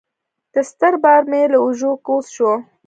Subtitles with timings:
[0.53, 2.51] دا ستر بار مې له اوږو کوز شو.